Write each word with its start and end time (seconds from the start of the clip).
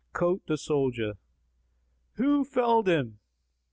Quoth 0.13 0.43
the 0.47 0.57
soldier, 0.57 1.13
"Who 2.13 2.43
felled 2.43 2.87
him?" 2.87 3.19